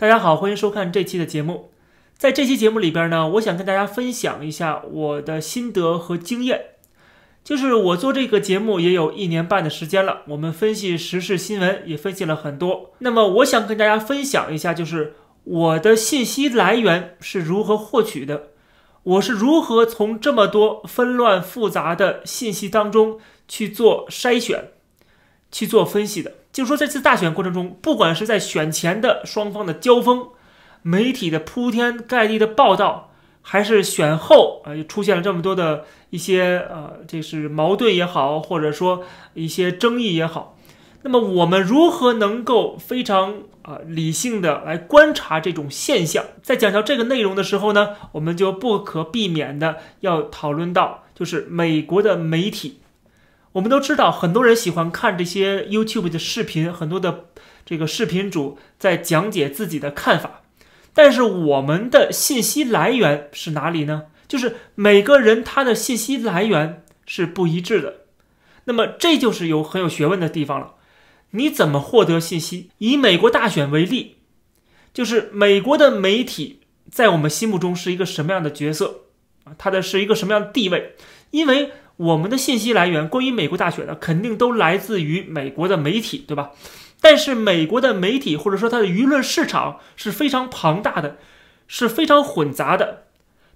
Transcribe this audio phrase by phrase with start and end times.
[0.00, 1.72] 大家好，欢迎收看这期的节目。
[2.16, 6.68] 在这期节目里边呢，我想跟大家分享一下我的心得和经验。
[7.44, 12.94] 就是我做这个节目也有一年半的时间了，我们分析时事新闻也分析了很多。
[13.00, 15.12] 那么我想跟大家分享一下，就是
[15.44, 18.44] 我的信息来源是如何获取的，
[19.02, 24.70] 我是如何从这么多纷乱复杂的信息当中去做筛选、
[25.50, 26.32] 去做分析的。
[26.52, 30.28] 就说这次大选过程中，不管是在选前的双方的交锋，
[30.82, 40.56] 媒体的铺天盖地的报道，还是选后啊，出现了这么多的一些呃，这是矛盾也好，或者说一些争议也好，
[41.02, 46.24] 那么我们如何能够非常啊理性的来观察这种现象？
[46.42, 52.79] 在讲到这个内容的时候呢，我们就不可避免的要讨论到，就是美国的媒体。
[53.52, 57.26] 我们都知道，很多人喜欢看这些 YouTube 的视频，很多的
[57.66, 60.42] 这个视频主在讲解自己的看法。
[60.92, 64.04] 但是我们的信息来源是哪里呢？
[64.28, 68.02] 就是每个人他的信息来源是不一致的。
[68.64, 70.74] 那么这就是有很有学问的地方了。
[71.30, 72.70] 你怎么获得信息？
[72.78, 74.16] 以美国大选为例，
[74.92, 79.02] 就是美国的媒体在我们心目中是一个什么样的角色
[79.44, 79.54] 啊？
[79.58, 80.96] 它的是一个什么样的地位？
[81.30, 81.70] 因为
[82.00, 86.52] 我们的信息来源关于美国大选的，肯定都来自于美国的媒体，对吧？
[86.98, 91.18] 但是美国的媒体或者说它的舆论市场是非常庞大的，
[91.68, 93.02] 是非常混杂的。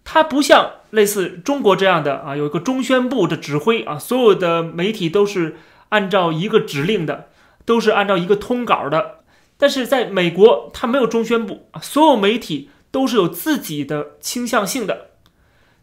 [0.04, 5.56] 它不像类似中国这样的啊，有一个中宣部的指挥啊，所有的媒体都是
[5.88, 7.30] 按照一个指令的，
[7.64, 9.20] 都是按照一个通稿的。
[9.56, 15.12] 但是在美国，它没有中宣部啊，所有媒体都是有自己的倾向性的。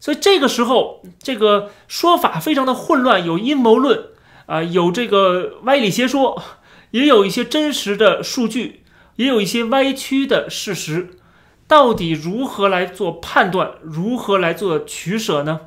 [0.02, 4.06] 所以这个时候，这个说法非常的混乱，有阴谋论
[4.46, 6.42] 啊，有这个歪理邪说，
[6.90, 8.82] 也有一些真实的数据，
[9.14, 11.10] 也有一些歪曲的事实。
[11.68, 15.60] 到底如何来做判断，如何来做取舍呢？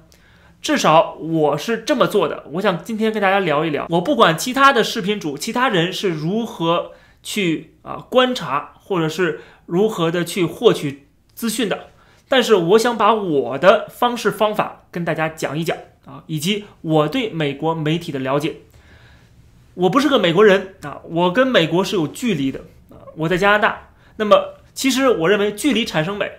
[0.61, 2.44] 至少我是这么做的。
[2.55, 6.92] 我想今天跟大家聊一聊，我不管其他的视频主、其他人是如何
[7.23, 11.92] 去啊观察，或者是如何的去获取资讯的。
[12.27, 18.58] 但是我想把我的方式方法跟大家讲一讲啊，以及我对美国媒体的了解。
[19.75, 22.97] 我不是个美国人啊，我跟美国是有距离的啊。
[23.15, 26.31] 我在加拿大，那么其实我认为距离产生美，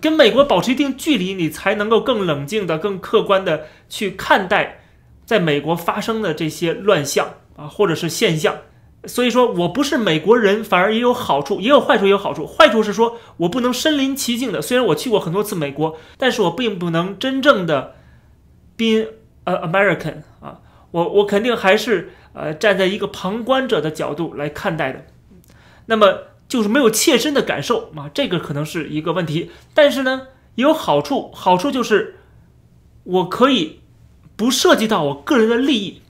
[0.00, 4.80] 跟美国保持一定距离，你才能够更冷静的、更客观的去看待
[5.24, 8.56] 在美国发生的这些乱象啊，或者是现象。
[9.04, 12.46] 所以说我不是美国人，反而也有好处，也有坏处，也有好处。
[12.46, 17.96] 坏处是说我不能身临其境的，虽然我去过很多次美国，但是我并不能真正的
[18.76, 19.10] be
[19.44, 20.60] a American 啊，
[20.92, 25.06] 我我肯定还是呃站在一个旁观者的角度来看待的，
[25.86, 29.50] 那么就是没有切身的感受啊，这个可能是一个问题。
[29.74, 32.18] 但是呢，也有好处，好处就是
[33.02, 33.80] 我可以
[34.36, 36.01] 不涉及到我个人的利益。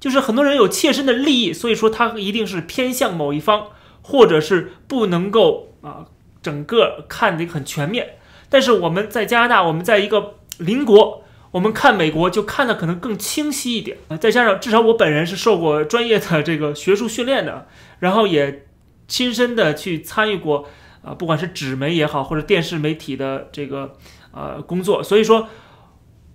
[0.00, 3.66] 就是很多人有切身的利益，所以说他一定是偏向某一方，
[4.00, 6.06] 或者是不能够啊
[6.40, 8.10] 整个看的很全面。
[8.48, 14.16] 但是我们在加拿大，我们在一个邻国，我们看美国就看的可能更清晰一点啊。
[14.16, 17.66] 再加上至少我本人是受过专业的这个学术训练的，
[17.98, 18.66] 然后也
[19.08, 20.66] 亲身的去参与过
[21.02, 23.96] 啊，不管是纸媒也好，或者电视媒体的这个
[24.32, 25.48] 呃工作，所以说，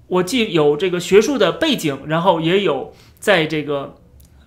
[0.07, 2.94] 我既有这个学术的背景，然后也有。
[3.23, 3.95] 在这个，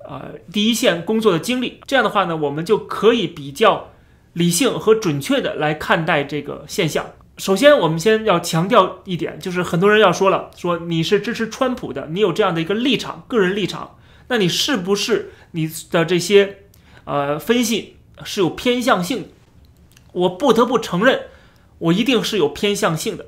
[0.07, 3.89] 呃，第一线工作的经历，这样的话呢，我们就可以比较
[4.35, 7.07] 理性和准确的来看待这个现象。
[7.39, 13.97] 首先，我们先要强调一点，就是很多人要说了，说你是支持川普的，你有这样的一个立场，个人立场，
[14.29, 16.59] 那你是不是你的这些，
[17.05, 19.31] 呃，分析是有偏向性？
[20.13, 21.29] 我不得不承认，
[21.79, 23.25] 我一定是有偏向性的，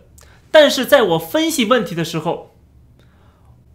[0.50, 2.54] 但是在我分析问题的时候。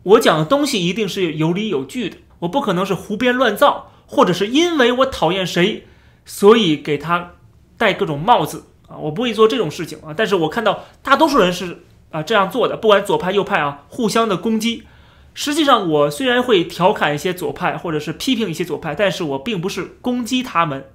[0.04, 5.88] 我讲的东西一定是有理有据的，我不可能是胡编乱造，或者是因为我讨厌谁，
[6.26, 7.32] 所以给他
[7.78, 10.14] 戴各种帽子啊，我不会做这种事情啊。
[10.16, 14.84] 但是我看到大多数人是啊这样做的，不管左派右派啊，互相的攻击。
[15.34, 20.92] 实际上，我虽然会调侃一些左派，或者是批评一些左派，但是我并不是攻击他们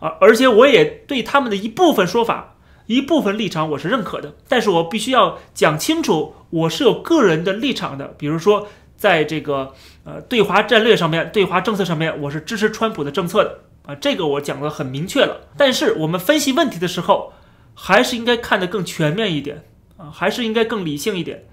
[0.00, 2.55] 啊，而且我也对他们的一部分说法。
[2.86, 8.14] 一部分立场我是认可的，但是我必须要讲清楚，我是有个人的立场的。
[8.16, 9.74] 比如说，在这个
[10.04, 15.48] 呃对华战略上面、对华政策上面，我是支持川普的政策的啊，这个我讲的很明确了。
[15.56, 17.32] 但是我们分析问题的时候，
[17.74, 19.64] 还是应该看得更全面一点
[19.96, 21.44] 啊，还是应该更理性一点。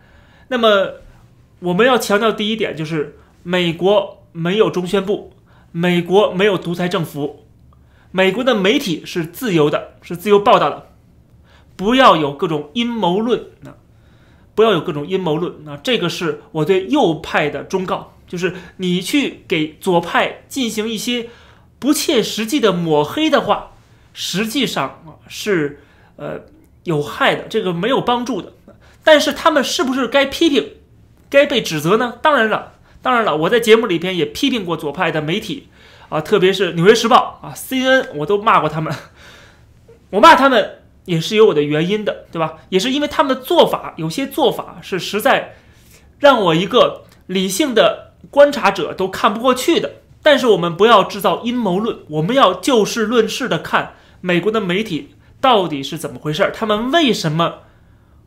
[0.49, 0.93] 那么
[1.59, 5.33] 我们要强调第一点，就是美国没有中宣部，
[5.71, 7.47] 美国没有独裁政府。
[8.11, 10.89] 美国的媒体是自由的，是自由报道的，
[11.75, 13.75] 不要有各种阴谋论啊，
[14.55, 21.29] 不要有各种阴谋论啊，这个是我对右派的忠告，就是你去给左派进行一些
[21.79, 23.71] 不切实际的抹黑的话，
[24.13, 25.81] 实际上啊是
[26.15, 26.41] 呃
[26.83, 28.53] 有害的，这个没有帮助的。
[29.03, 30.73] 但是他们是不是该批评、
[31.29, 32.19] 该被指责呢？
[32.21, 35.67] 当然了，当然了，我在节目里边也批评过左派的媒体
[36.07, 38.93] 啊，特别是《纽约时报》啊、CNN，我都骂过他们。
[40.11, 42.55] 我骂他们也是有我的原因的，对吧？
[42.69, 45.55] 也是因为他们的做法，有些做法是实在
[46.19, 49.95] 让我一个理性的观察者都看不过去的。
[50.21, 57.55] 但是我们不要制造阴谋论，我们要就事论事的看美国的媒体到底是怎么回事，他们为什么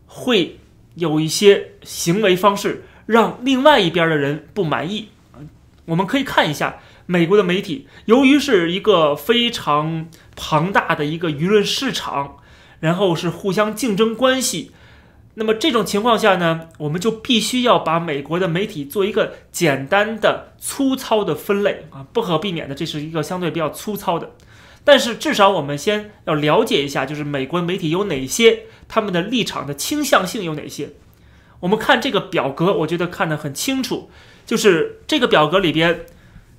[0.06, 0.58] 会。
[0.96, 5.11] 有一些行为方式让另外一边的人不满意
[5.84, 12.38] 我们可以看一下美国的媒体，由于是一个非常庞大的一个舆论市场，
[12.81, 14.70] 然后是互相竞争关系，
[15.34, 24.32] 那么这种情况下呢，我们就必须要把美国的媒体做一个简单的、粗糙的分类啊，不可避免的，这是一个相对比较粗糙的。
[24.84, 30.90] 但是至少我们先要了解一下，就是美国媒体有哪些，他们的立场的倾向性有哪些。
[31.61, 34.11] 我们看这个表格，我觉得看得很清楚，
[34.44, 36.06] 就是这个表格里边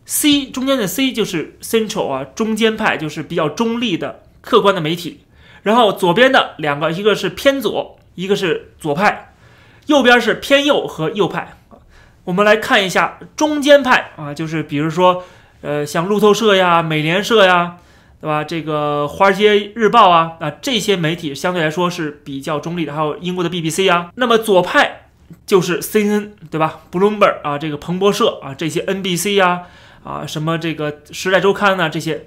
[0.05, 5.21] ，C 中间的 C 就是 Central 啊，中间派就是比较中立的客观的媒体。
[5.67, 9.33] 然后左边的两个，一个是偏左，一个是左派，
[9.87, 11.57] 右边是偏右和右派。
[12.23, 15.25] 我们来看一下中间派啊，就是比如说，
[15.61, 17.77] 呃，像路透社呀、美联社呀。
[18.19, 18.43] 对吧？
[18.43, 22.91] 这个《华尔街日报》啊，啊，这些媒体相对来说是比较中立的。
[22.91, 25.09] 还有英国的 BBC 啊，那么左派
[25.45, 29.67] 就是 CNN，对吧？Bloomberg 啊，这个彭博社啊，这些 NBC 啊，
[30.03, 32.25] 啊，什么这个《时代周刊》呐这些，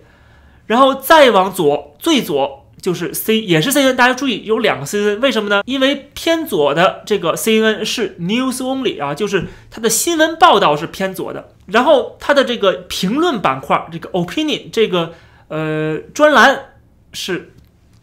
[0.67, 3.97] 然后再往左，最左就是 C，也是 CNN。
[3.97, 5.63] 大家注意，有两个 CNN，为什么呢？
[5.67, 15.13] 因为偏左的这个 CNN 是 News Only 啊，就是它的新闻报道是偏左的，然后它的这个评论板块，这个 Opinion 这个。
[15.53, 16.77] 呃，专栏
[17.13, 17.53] 是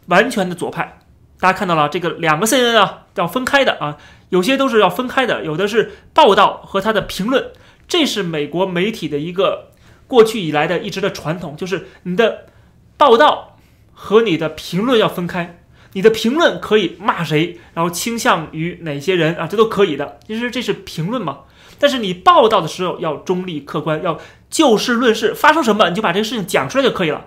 [0.08, 0.98] 完全的左派，
[1.40, 3.96] 大家看到了这个两个 CNN 啊，要分开的啊，
[4.28, 7.42] 有些都是要分开的，有的是报道和它的评论，
[7.88, 9.70] 这是美国媒体的一个
[10.06, 12.48] 过去以来的一直的传统，就是你的
[12.98, 13.56] 报道
[14.00, 15.58] 和你的评论要分开，
[15.94, 21.40] 你的评论可以骂谁，然后倾向于哪些人啊，这都可以的，其实这是评论嘛，
[21.80, 24.16] 但是你报道的时候要中立客观，要
[24.48, 27.26] 就事论事，发生什么你就把这个事情讲出来就可以了。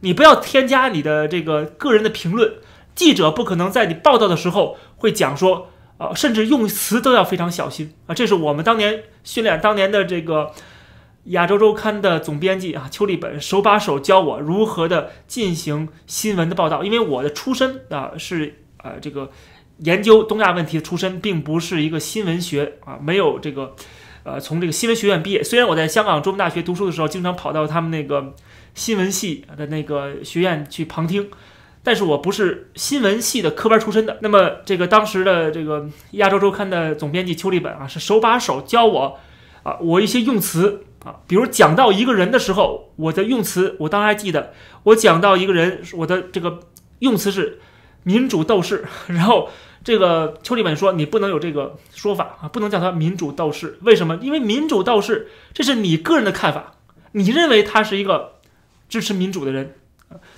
[0.00, 2.54] 你不要添加你的这个个人的评论，
[2.94, 8.14] 记者不可能在你报道的时候会讲说，呃，甚至用词都要非常小心啊。
[8.14, 10.52] 这是我们当年训练当年的这个
[11.24, 19.30] 亚洲周刊的总编辑啊邱立本手把手教我如何的进行新闻的报道，因为我的出身啊是呃这个
[19.78, 23.74] 研究东亚问题的出身，并不是一个新闻学啊，没有这个
[24.24, 25.42] 呃从这个新闻学院毕业。
[25.42, 28.34] 虽然我在香港中文大学读书的时候，经常跑到他们那个。
[28.74, 31.28] 新闻系的那个学院去旁听，
[31.82, 34.16] 但是我不是新闻系的科班出身的。
[34.22, 39.18] 那么这个当时的这个亚洲周刊的总编辑邱立本啊，是手把手教我
[39.62, 44.52] 啊，我一些用词啊，比如讲到一个人的时候，我的用词我当然还记得。
[44.84, 46.60] 我讲到一个人，我的这个
[47.00, 47.60] 用词是
[48.02, 48.84] 民主斗士。
[49.08, 49.48] 然后
[49.82, 53.78] 这个邱立本说，你不能有这个说法啊，不能叫他民主斗士。
[53.82, 54.18] 为什么？
[54.22, 56.74] 因为民主斗士这是你个人的看法，
[57.12, 58.32] 你认为他是一个。
[58.88, 59.76] 支持民主的人，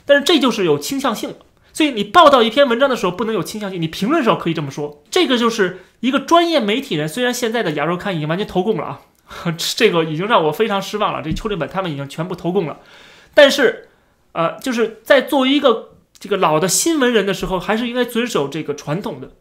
[0.06, 1.34] 但是这就是有倾向性
[1.72, 5.02] 所以你报道一篇文章的时候不能有倾向性，你评论时候可以这么说。
[5.10, 9.00] 这个就是一个专业媒体人，虽然现在的亚洲刊已经完全投共了啊，
[9.76, 11.22] 这个已经让我非常失望了。
[11.22, 12.80] 这邱立本他们已经全部投共了，
[13.34, 13.88] 但是，
[14.32, 19.32] 呃，就是在作为一个这个老的新闻人的时候，还是应该遵守这个传统的。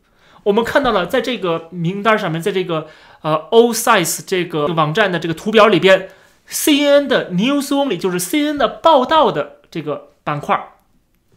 [0.44, 2.88] 我们看到了，在这个名单上面，在这个
[3.22, 6.10] 呃 All Size 这个网站的这个图表里边。
[6.50, 10.74] CNN 的 News Only 就是 CNN 的报道的这个板块，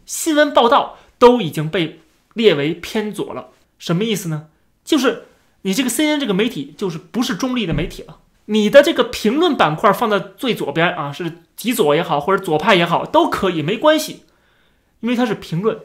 [0.05, 2.01] 新闻报道都已经被
[2.35, 3.51] 列为偏左了。
[3.79, 4.49] 什么意思呢？
[4.85, 5.27] 就是
[5.63, 8.19] 你这个 CNN 这个媒体就是不是中立的媒体了。
[8.47, 14.25] 你的这个评论板块放在最左边啊，是极左也好，或者左派也好，都可以，没关系，
[15.01, 15.79] 因为它是评论。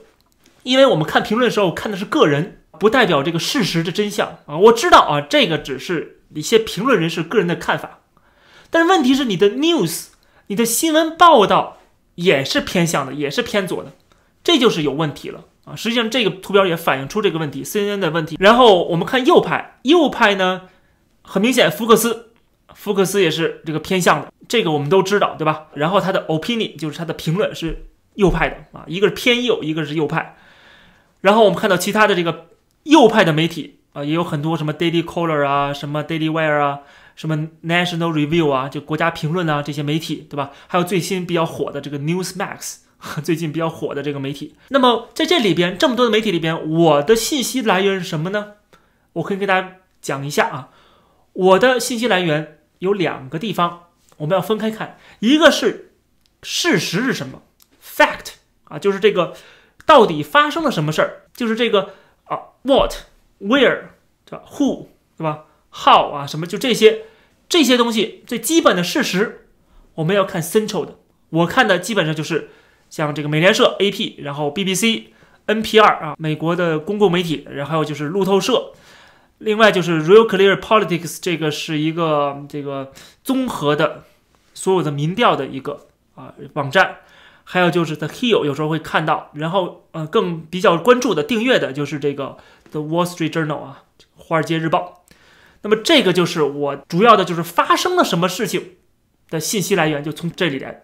[0.63, 4.57] 因为我们看评论的时候看的是个人，不代表这个事实的真相啊。
[4.57, 7.99] 我知道啊，这个只是一些评论人士个人的看法。
[8.69, 10.09] 但是问题是，你的 news，
[10.47, 11.77] 你的新闻报道
[12.15, 13.91] 也是偏向的，也是偏左的，
[14.43, 15.75] 这就是有问题了啊！
[15.75, 18.37] 实际上，这个图标也反映出这个问题，CNN 的问题。
[18.39, 20.69] 然后我们看右派，右派呢，
[21.23, 22.30] 很明显，福克斯，
[22.75, 25.67] 福克斯也是这个偏向的，这个我们都知道，对吧？
[25.75, 27.85] 然后他的 opinion 就是他的评论是
[28.15, 30.37] 右派的啊，一个是偏右，一个是右派。
[31.21, 32.47] 然后我们看到其他的这个
[32.83, 36.79] 右派的媒体啊，也有很多什么 Daily Caller 啊，什么 Daily Wire 啊，
[37.15, 40.51] 什么 National Review 啊，就国家评论啊这些媒体，对吧？
[40.67, 42.77] 还有最新比较火的这个 Newsmax，
[43.23, 44.55] 最近比较火的这个媒体。
[44.69, 48.53] 那么在这里边这么多的媒体里边，我的信息来源是什么呢？
[49.13, 50.69] 我可以给大家讲一下啊，
[51.33, 55.93] 我的信息来源有两个地方，我们要分开看，一个是
[56.43, 57.41] 事实是什么
[57.81, 58.33] ，fact
[58.65, 59.33] 啊，就是这个。
[59.83, 61.23] 到底发生了什么事儿？
[61.35, 61.95] 就是这个
[62.25, 62.93] 啊，what、
[63.41, 63.79] where，
[64.23, 64.85] 对吧？who，
[65.17, 67.01] 对吧？how 啊，什么就这些
[67.49, 69.47] 这些东西最基本的事实，
[69.95, 70.99] 我们要看 central 的。
[71.29, 72.51] 我看的基本上就是
[72.89, 75.05] 像这个美联社 AP，然后 BBC、
[75.47, 78.71] NPR 啊，美国的公共媒体，然后还有就是路透社，
[79.41, 82.91] 另外就是 Real Clear Politics，这个是一个这个
[83.23, 84.03] 综合的
[84.53, 86.97] 所有的民调的一个啊网站。
[87.43, 92.37] 还有就是 The Hill 有时候会看到，然后呃更比较关注的订阅的就是这个
[92.69, 93.83] The Wall Street Journal 啊，
[94.15, 95.03] 华尔街日报。
[95.63, 98.75] 那么这个就是我主要的就是发生了什么事情
[99.29, 100.83] 的信息来源，就从这里来。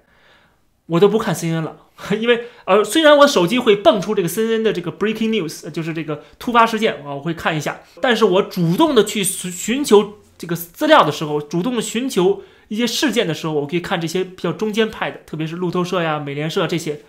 [0.87, 1.77] 我都不看 CNN 了，
[2.19, 12.41] 因为呃虽然我手机会蹦出这个 CNN 的这个 Breaking News，就是这个突发事件啊，我会看一下，但是我主动的去寻求这个资料的时候，主动的寻求。
[12.69, 16.99] 一些事件的时候，我可以看这些比较中间派的，特别是路透社呀、美联社这些，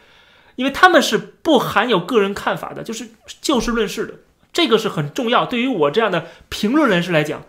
[0.55, 3.09] 因为他们是不含有个人看法的，就是
[3.43, 4.15] 就事论事的，
[4.53, 5.45] 这个是很重要。
[5.45, 7.43] 对于我这样的评论人士来讲，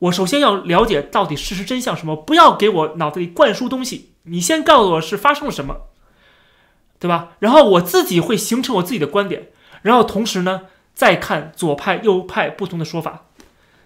[0.00, 5.88] 我首先要了解到底事实真相什么，不要给我脑子里灌输东西，你先告诉我是发生了什么，
[6.98, 7.32] 对吧？
[7.38, 9.48] 然后我自己会形成我自己的观点，
[9.82, 10.62] 然后同时呢，
[10.94, 13.26] 再看左派、右派不同的说法。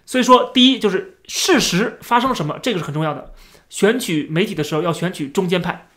[0.05, 3.31] 所以说，第一就是事实发生了什么，这个是很重要的。
[3.69, 5.87] 选取媒体的时候要选取中间派，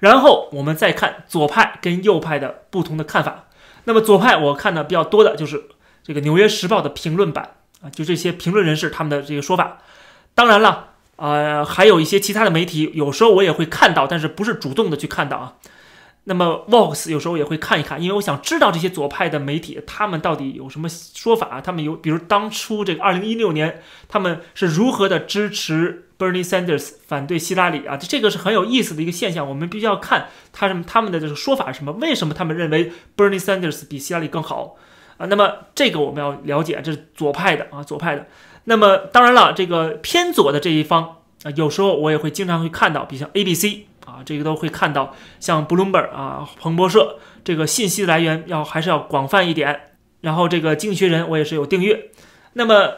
[0.00, 3.44] 然后我们再看左派跟右派的不同的看法。
[3.84, 5.66] 那么左派我看的比较多的就是
[6.02, 9.78] 这个《纽约时报》的评论版啊，就这些评论人士他们的这个说法。
[10.34, 10.89] 当然了，
[11.20, 15.54] 呃，还有一些其他的媒体，有时候我也会看到，但是不是主动的去看到啊。
[16.24, 26.06] 那么 Vox 有时候也会看一看，因为我想知道这些左派的媒体他们到底有什么说法，他们有，比如当初这个二零一六年他们是如何的支持。
[26.20, 29.48] Bernie Sanders 反对希拉里啊，这个是很有意思的一个现象。
[29.48, 31.92] 我们必须要看他什么他们的这个说法是什么？
[31.92, 34.76] 为什么他们认为 Bernie Sanders 比希拉里更好
[35.16, 35.24] 啊？
[35.30, 38.26] 那么这个我们要了解，这是左派的啊，左派的。
[38.64, 49.80] 那么当然了，这个偏左的这一方啊，有时候我也会经常会看到，比如像 ABC 啊，这个都会看到，像 Bloomberg 啊、彭博社这个信息来源要还是要广泛一点。
[50.20, 52.10] 然后这个经济学人我也是有订阅。
[52.52, 52.92] 那么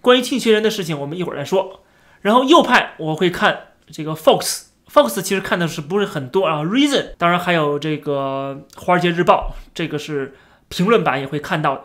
[0.00, 1.84] 关于经济学人的事情，我们一会儿再说。
[2.22, 10.34] 然后右派我会看这个 Fox，Fox 其实看的是不是很多啊？Reason 当然还有这个《华尔街日报》，这个是
[10.68, 11.84] 评论版也会看到的。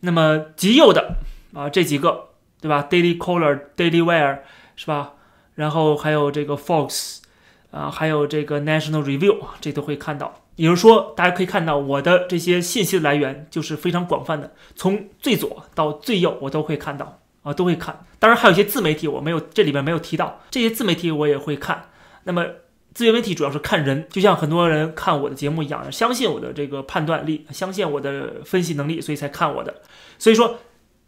[0.00, 1.16] 那么极右的
[1.52, 2.28] 啊这几个
[2.64, 4.38] 对吧？Daily Caller、Daily Wire
[4.74, 5.12] 是吧？
[5.54, 7.18] 然后还有这个 Fox
[7.70, 10.40] 啊，还有这个 National Review，这都会看到。
[10.56, 17.20] 也就是说，大家可以看到我的这些信息的来源就是非常广泛的，从最左到最右我都会看到。
[17.42, 21.90] 啊，都会看，当然还有一些自媒体，我没有这里边没有提到，这些自媒体我也会看。
[22.22, 22.42] 那么
[22.94, 29.82] 自媒体主要是看人，就像很多人看我的节目一样，相信我的这个判断力，相信我的分析能力，所以才看我的。
[30.18, 30.56] 所以说，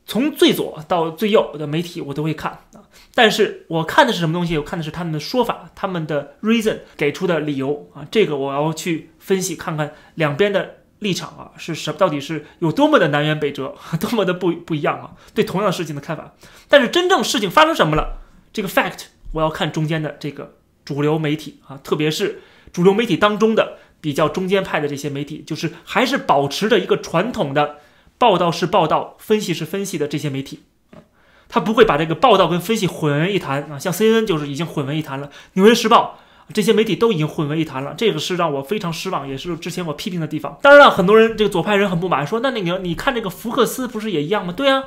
[0.06, 2.80] 从最左到最右的媒体我都会看啊。
[3.14, 4.56] 但是我看的是什么东西？
[4.56, 10.76] 我看的是他们的说法，他们的 reason 给出的理由啊，这个我要去分析看看两边的。
[11.00, 15.12] 立场啊，是什到底是有多么的南辕北辙，多么的不不一样啊？
[15.34, 16.32] 对同样事情的看法，
[16.68, 19.00] 但是真正事情发生什么了，这个 fact
[19.32, 22.40] 我要看中间的这个主流媒体啊，特别是
[22.72, 27.76] 主流媒体当中的比较中间派的这些媒体，就是还是保持着一个传统的
[28.18, 31.00] 报道是报道，分析是分析的这些媒体啊，
[31.48, 36.18] 他不会把这个报道跟分析混为一谈啊，像 CNN 就是已经混为一谈了，纽约时报。
[36.54, 40.56] 这些媒体都已经混为一谈了，这个是让我非常失望，也是之前我批评的地方。
[40.62, 44.52] 当然了，很多人这个左派人很不满，说那那个你看这个福克斯不是也一样吗？
[44.56, 44.84] 对啊，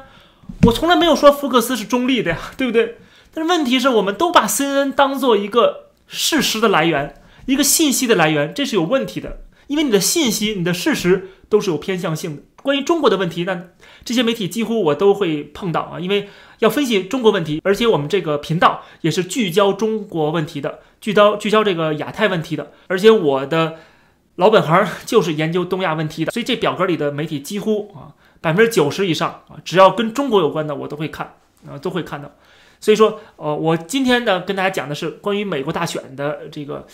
[0.64, 2.98] 我从来没有说福克斯是中立的呀， 对不对？
[3.34, 12.42] 但是问题是我们都把 CNN 当做一个事实的来源，一个信息的来源，这是有问题的，因为你的信息、你的事实都是有偏向性的。
[12.64, 13.68] 关于中国的问题，那
[14.04, 23.76] 这些媒体几乎我都会碰到啊，因为要分析中国问题，而且我们这个频道也是聚焦中国问题的，聚焦聚焦这个亚太问题的，而且我的
[24.36, 28.12] 老本行就是研究东亚问题的，所以这表格里的媒体几乎啊
[28.42, 31.36] 百分之九十以上啊，只要跟中国有关的我都会看
[31.70, 32.30] 啊，都会看到。
[32.82, 36.88] 所以说，呃，我今天呢跟大家讲的是关于美国大选的这个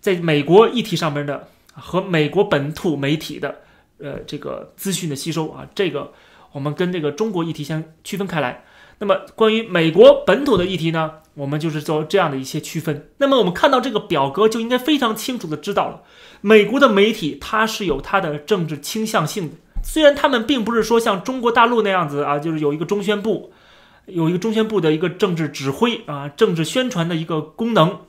[0.00, 3.62] 在美国议题上面的和美国本土媒体的
[3.98, 6.12] 呃这个资讯的吸收啊，这个
[6.52, 8.64] 我们跟这个中国议题相区分开来。
[8.98, 13.10] 那么关于美国本土的议题呢，我们就是做这样的一些区分。
[13.18, 16.02] 那么我们看到这个表格就应该非常清楚的知道了，
[16.40, 19.54] 美国的媒体它是有它的政治倾向性的。
[19.84, 23.52] 虽然他们并不是说像中国大陆那样子啊，就是有一个中宣部，
[24.06, 28.00] 有一个中宣部的一个政治指挥啊、政治宣传的一个功能，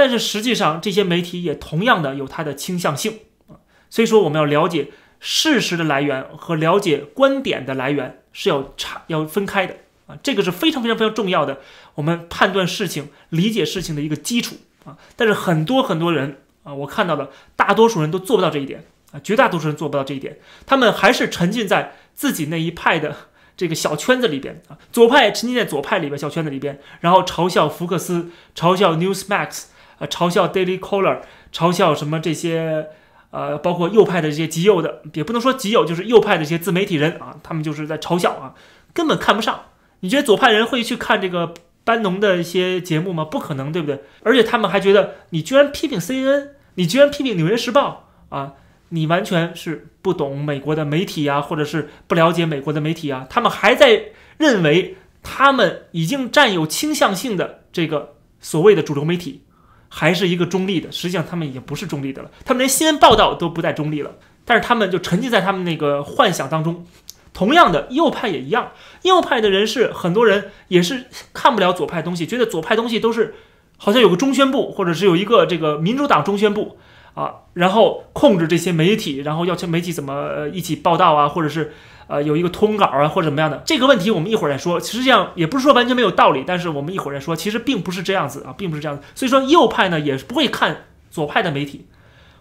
[0.00, 3.60] 但是实际上这些媒体也同样的有它的倾向性啊。
[3.90, 4.88] 所以说我们要了解
[5.18, 9.76] 事实的来源和了解观点的来源是要差要分开的
[10.06, 11.60] 啊，这个是非常非常非常重要的，
[11.96, 14.96] 我们判断事情、理解事情的一个基础啊。
[15.16, 18.86] 但是很多很多人啊，我看到的大多数人都做不到这一点。
[19.12, 23.16] 啊，绝大多数人做不到这一点，他们还是沉浸在自己那一派的
[23.56, 24.78] 这个小圈子里边啊。
[24.92, 29.64] 左派沉浸在左派里边小圈子里边，然后嘲笑福克斯，嘲笑 Newsmax，
[30.00, 31.20] 啊，嘲笑 Daily Caller，
[31.52, 32.88] 嘲笑什么这些，
[33.30, 38.54] 呃，包括右派的这些极右的，也不能说极右，就是右派的这些自媒体人啊，他们就是在嘲笑啊，
[38.92, 39.66] 根本看不上。
[40.00, 41.54] 你觉得左派人会去看这个
[41.84, 43.24] 班农的一些节目吗？
[43.24, 44.02] 不可能，对不对？
[44.22, 48.54] 而且他们还觉得你居然批评 CNN，你居然批评纽约时报啊？
[48.92, 59.42] 你完全是不懂美国的媒体啊，或者是不了解美国的媒体啊，他们还在认为他们已经占有倾向性的这个所谓的主流媒体，
[59.90, 60.90] 还是一个中立的。
[60.90, 64.12] 实际上他们已经不是中立的了，他们连新闻报道都不再中立了。
[64.46, 66.86] 但是他们就沉浸在他们那个幻想当中。
[67.34, 71.04] 同样的，右派也一样，右派的人士很多人也是
[71.34, 73.34] 看不了左派东西，觉得左派东西都是
[73.76, 76.78] 好像有个中宣部，或者是有一个这个民主党中宣部。
[77.12, 81.72] 啊，然后控制这些媒体，然后要求媒体怎么一起报道啊，或者是
[82.10, 84.80] 呃有一个通稿啊，或者怎么样的这个问题，我们一会儿再说。
[84.80, 87.36] 实际上也不是说完全没有道理，但是我们一会儿再说。
[87.36, 89.04] 其实并不是这样子啊，并不是这样子。
[89.14, 91.86] 所以说右派呢也不会看左派的媒体，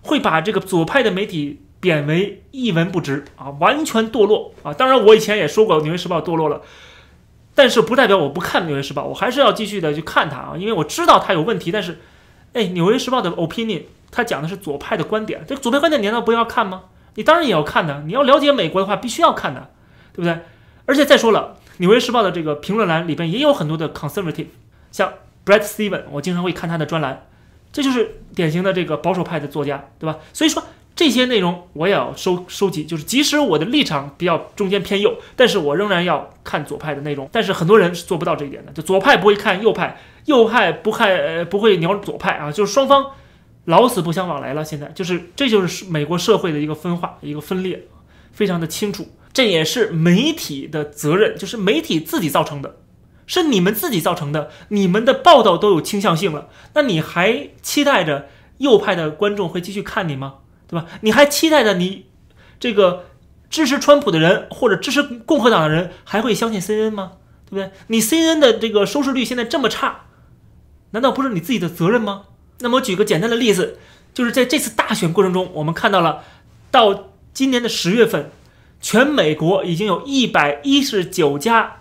[0.01, 4.73] 会把这个左派的媒体贬为一文不值啊，完全堕落啊。
[4.73, 6.61] 当然我以前也说过《纽约时报》堕落了，
[7.53, 11.71] 但是不代表我不看《纽约时报》，我还是要继续的去看它啊，因为我知道它有问题。
[11.71, 11.99] 但是，
[12.53, 13.83] 哎，《纽约时报》的 opinion。
[14.11, 16.85] 它讲的是左派的观点，这左派观点难道不要看吗？
[17.15, 18.03] 你当然也要看的。
[18.05, 19.69] 你要了解美国的话，必须要看的，
[20.13, 20.39] 对不对？
[20.85, 24.47] 而且再说了，《纽约时报》的这个评论栏里边也有很多的 conservative，
[24.91, 25.13] 像
[25.45, 27.27] Brett Steven，我经常会看他的专栏，
[27.71, 30.17] 这就是典型的这个保守派的作家，对吧？
[30.33, 30.63] 所以说
[30.95, 37.29] 这些内容我也要收收集，就是即使我的立场比较中间偏右，但是我仍然要看左派的内容。
[37.31, 43.11] 但是很多人是做不到这一点的，就左派不会看右派，右派不看呃不会鸟左派啊，就是双方。
[43.69, 47.85] 老死不相往来了，现在就是，这就是美国社会的一个分化、一个分裂，
[48.31, 49.07] 非常的清楚。
[49.31, 52.77] 这也是媒体的责任，就是媒体自己造成的，
[53.27, 54.49] 是你们自己造成的。
[54.69, 58.27] 你们的报道都有倾向性了，那你还期待着
[58.57, 60.37] 右派的观众会继续看你吗？
[60.67, 60.87] 对吧？
[61.01, 62.07] 你还期待着你
[62.59, 63.05] 这个
[63.51, 67.11] 支持川普的人或者支持共和党的人还会相信 CNN 吗？
[67.45, 67.71] 对不对？
[67.87, 70.05] 你 CNN 的这个收视率现在这么差，
[70.89, 72.23] 难道不是你自己的责任吗？
[72.61, 73.79] 那么我举个简单的例子，
[74.13, 76.23] 就是在这次大选过程中，我们看到了，
[76.69, 78.31] 到今年的十月份，
[78.81, 81.77] 全美国已经有一百一十九家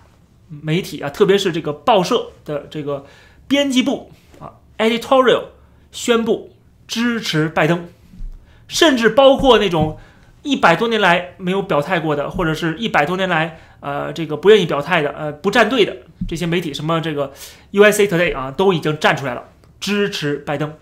[0.49, 3.05] 媒体啊，特别是这个报社的这个
[3.49, 5.47] 编辑部啊，editorial
[5.91, 6.55] 宣布
[6.87, 7.89] 支持拜登，
[8.69, 9.99] 甚至包括那种
[10.43, 15.97] 一百多年来没有表态过的，或者是一百多年来呃这个不愿意表态的，呃不站队的
[16.29, 17.33] 这些媒体，什么这个
[17.73, 19.43] USA Today 啊，都已经站出来了。
[19.81, 20.75] 支持拜登，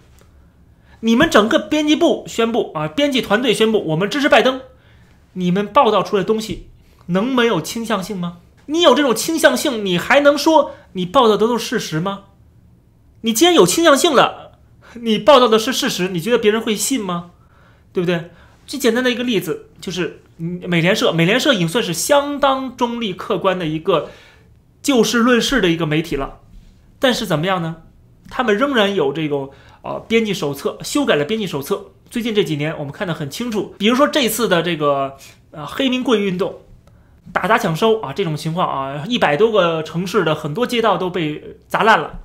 [1.00, 4.60] 你们整个编辑部宣布啊，编辑团队宣布我们支持拜登，
[5.34, 6.68] 你们报道出来的东西
[7.06, 8.38] 能没有倾向性吗？
[8.66, 12.24] 你有这种倾向性，你还能说你报道的都是事实吗？
[13.20, 14.58] 你既然有倾向性了，
[14.94, 17.30] 你报道的是事实，你觉得别人会信吗？
[17.92, 18.30] 对不对？
[18.66, 24.10] 最简单的一个例子就是美联社，美联社已经算是相当中立客观的一个
[24.82, 26.40] 就事论事的一个媒体了，
[26.98, 27.76] 但是怎么样呢？
[28.30, 29.50] 他们仍然有这个
[29.82, 31.86] 呃编辑手册，修改了编辑手册。
[32.08, 33.74] 最近这几年，我们看得很清楚。
[33.78, 35.16] 比如说这次的这个
[35.50, 36.60] 呃黑名贵运动，
[37.32, 42.20] 打砸抢收啊这种情况啊，一百多个城市的很多街道都被砸烂了。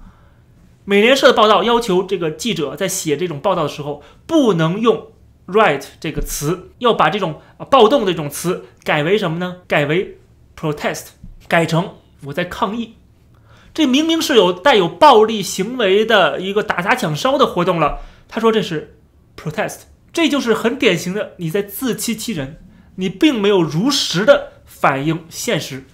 [0.86, 5.08] 美联社的报道要求这个记者在写这种报道的时候，不能用
[5.48, 9.58] riot 这个词，要把这种暴动的这种词改为什么呢？
[9.68, 10.18] 改为
[10.60, 11.08] protest，
[11.48, 12.96] 改成我在抗议。
[13.74, 18.98] 这明明是有带有暴力行为的一个打砸抢烧的活动了，他说这是
[19.38, 19.82] protest，
[20.12, 22.58] 这就是很典型的你在自欺欺人，
[22.96, 25.86] 你并没有如实的反映现实，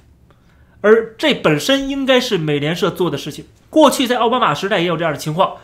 [0.81, 3.45] 而这本身应该是美联社做的事情。
[3.69, 5.57] 过去在奥巴马时代也有这样的情况，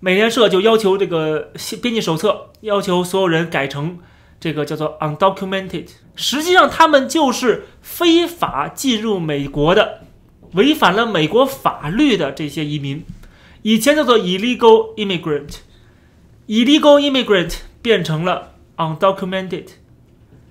[0.00, 3.98] 美联社就要求这个编辑手册要求所有人改成
[4.40, 5.86] 这个叫做 undocumented。
[6.16, 10.03] 实际上，他们就是非法进入美国的，
[10.54, 13.04] 违反了美国法律的这些移民。
[13.62, 19.66] 以前叫做 illegal immigrant，illegal immigrant 变成了 undocumented，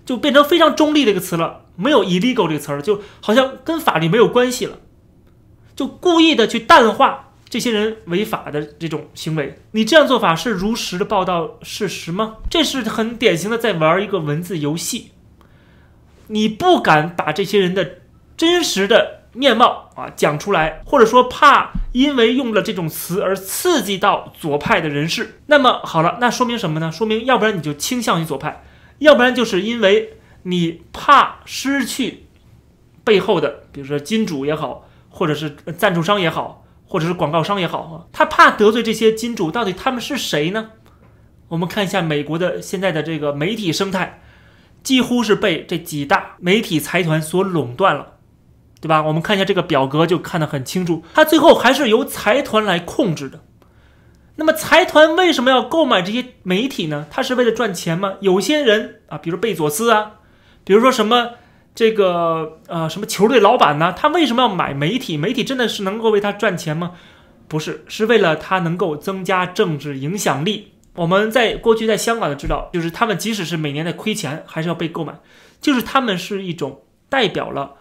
[0.05, 4.79] 就变成非常中立的一个词了，没有 illegal 这个词儿，就好像跟法律没有关系了，
[5.75, 9.59] 就故意的去淡化这些人违法的这种行为。
[9.71, 12.37] 你这样做法是如实的报道事实吗？
[12.49, 15.11] 这是很典型的在玩一个文字游戏。
[16.27, 17.99] 你不敢把这些人的
[18.35, 19.19] 真实的。
[19.33, 26.91] 面貌啊，讲出来，或者说怕因为用了这种词而刺激到左派的人士，那么好了，那说明什么呢？
[26.91, 28.63] 说明要不然你就倾向于左派，
[28.99, 32.27] 要不然就是因为你怕失去
[33.03, 40.69] 背后的，比如说金主也好，或者是赞助商也好，或者是广告商也好啊，他怕得罪这些金主，到底他们是谁呢？
[41.49, 44.21] 我们看一下美国的现在的这个媒体生态，
[44.81, 48.12] 几乎是被这几大媒体财团所垄断了。
[48.83, 49.01] 对吧？
[49.01, 53.39] 我们看一下这个表格就看得很清楚，它最后还是由财团来控制的。
[54.35, 57.07] 那么财团为什么要购买这些媒体呢？
[57.09, 58.15] 他是为了赚钱吗？
[58.19, 60.15] 有些人啊，比如贝佐斯啊，
[60.65, 61.29] 比如说什么
[61.73, 65.15] 这个呃什么球队老板呢，他为什么要买媒体？
[65.15, 66.91] 媒体真的是能够为他赚钱吗？
[67.47, 70.73] 不是，是为了他能够增加政治影响力。
[70.95, 75.13] 我们在过去在香港的知道，就是他们即使是每年的亏钱，还是要被购买，
[75.61, 77.75] 就是他们是一种代表了。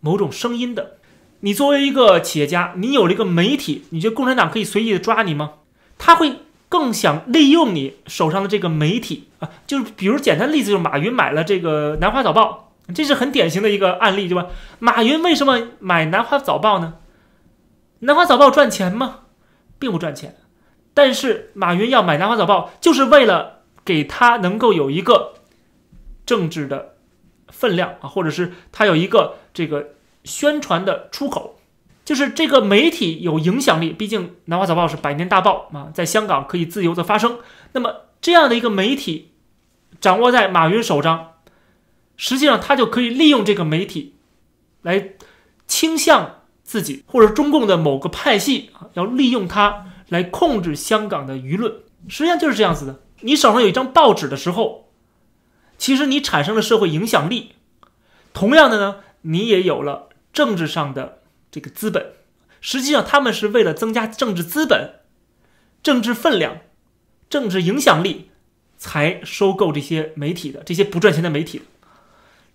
[0.00, 0.98] 某种声音的，
[1.40, 5.52] 你作为一个企业家，你有了一个媒体，你觉得共产党可以随意的抓你吗？
[5.98, 6.36] 他会
[6.68, 14.46] 更想利用你手上的这个媒体啊，就是比如简单例子，就是马云买了这个《南华早报》，这是很典型的一个案例，对吧？
[14.78, 16.94] 马云为什么买《南华早报》呢？
[18.00, 19.20] 《南华早报》赚钱吗？
[19.78, 20.36] 并不赚钱，
[20.94, 25.34] 但是马云要买《南华早报》，就是为了给他能够有一个
[26.24, 26.94] 政治的。
[27.50, 29.88] 分量啊，或者是他有一个这个
[30.22, 31.58] 宣传的出口，
[32.04, 33.92] 就是这个媒体有影响力。
[33.92, 37.40] 毕竟《南华早报》是百年大报啊，在香港可以自由的发声。
[37.72, 39.32] 那么这样的一个媒体
[40.00, 41.32] 掌握在马云手上，
[42.16, 44.14] 实际上他就可以利用这个媒体
[44.82, 45.14] 来
[45.66, 51.72] 倾向自己，或者中共的某个派系啊，要利用它来控制香港的舆论。
[52.06, 53.00] 实际上就是这样子的。
[53.22, 54.84] 你手上有一张报纸的时候。
[55.76, 57.52] 其实你产生了社会影响力，
[58.34, 58.96] 同样的呢，
[59.28, 62.12] 你也有了政治上的这个资本。
[62.60, 64.94] 实际上，他们是为了增加政治资本、
[65.82, 66.58] 政治分量、
[67.30, 68.30] 政治影响力，
[68.76, 71.62] 才收购这些媒体的这些不赚钱的媒体。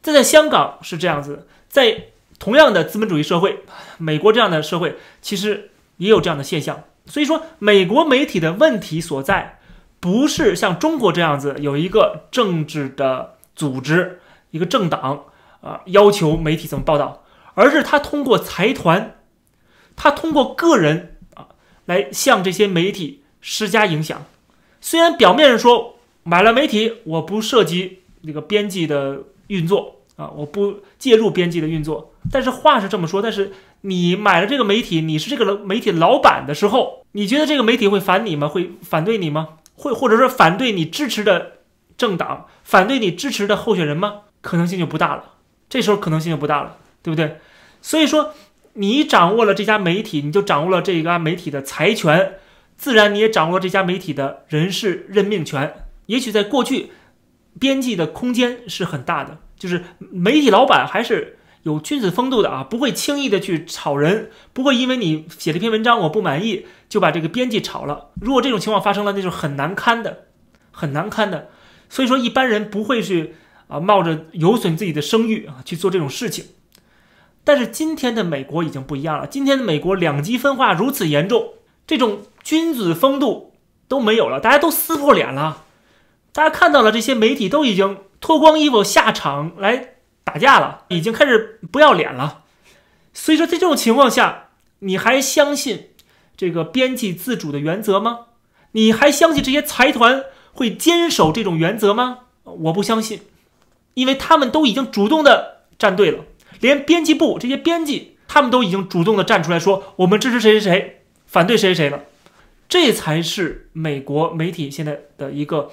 [0.01, 2.07] 这在香港是这样子，在
[2.37, 3.63] 同样的资本主义社会，
[3.97, 6.83] 美国这样的社会其实也有这样的现象。
[7.05, 9.59] 所以说，美国媒体的问题所在。
[9.99, 14.19] 不是像中国这样子有一个政治的组织，
[14.51, 15.27] 一个政党
[15.63, 17.23] 啊，要求媒体怎么报道，
[17.55, 19.15] 而是他通过财团，
[19.95, 21.47] 他通过个人啊，
[21.85, 24.25] 来向这些媒体施加影响。
[24.81, 33.21] 虽然表面上说买了媒体，我不涉及这个编辑的运作啊，我不介入编辑的运作，但是话是这么说。
[33.21, 38.49] 但是你买了这个媒体，你是这个媒体老板的时候，你觉得这个媒体会反你吗？
[38.49, 39.59] 会反对你吗？
[39.75, 41.53] 会或者说反对你支持的
[41.97, 44.21] 政党，反对你支持的候选人吗？
[44.41, 45.32] 可能性就不大了。
[45.73, 47.39] 这时候可能性就不大了，对不对？
[47.81, 48.35] 所以说，
[48.73, 52.35] 你掌握了这家媒体，你就掌握了这家媒体的财权，
[52.77, 55.73] 自然你也掌握了这家媒体的人事任命权。
[56.05, 56.91] 也许在过去，
[57.59, 61.39] 编辑的空间是很大的，就是媒体老板还是。
[61.63, 68.09] 有君子风度的啊，不会轻易的去炒人，不会因为你写了一篇文章我不满意就把这个编辑炒了。
[68.21, 70.25] 如果这种情况发生了，那就是很难堪的，
[70.71, 71.49] 很难堪的。
[71.87, 73.35] 所以说一般人不会去
[73.73, 76.45] 啊冒着有损自己的声誉啊去做这种事情。
[77.43, 81.53] 但是今天的美国已经不一样了，今天的美国两极分化如此严重，
[81.87, 83.53] 这种君子风度
[83.87, 85.63] 都没有了，大家都撕破脸了，
[86.31, 89.89] 大家看到了这些媒体都已经脱光衣服下场来。
[90.25, 92.43] 打架了，已经开始不要脸了。
[93.13, 95.89] 所以说，在这种情况下，你还相信
[96.37, 98.27] 这个编辑自主的原则吗？
[98.71, 102.19] 你还相信这些财团会坚守这种原则吗？
[102.45, 103.19] 我不相信，
[103.93, 106.25] 因为他们都已经主动的站队了，
[106.59, 112.03] 连编辑部这些编辑，他们都已经主动的站出来说，我们支持谁谁谁，反对谁谁谁了。
[112.69, 115.71] 这才是美国媒体现在的一个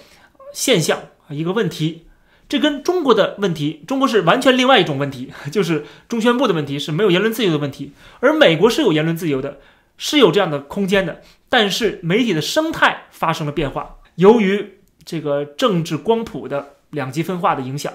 [0.52, 2.06] 现象，一个问题。
[2.48, 9.60] 这跟中国的问题，中国是完全另外一种问题， 就是中宣部的问题是没有言论自由的问题，而美国是有言论自由的，
[9.96, 11.22] 是有这样的空间的。
[11.48, 17.92] 但是媒体的生态发生了变化，由于这个政治光谱的两极分化的影响，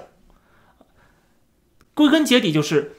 [1.96, 2.96] 归根结底就是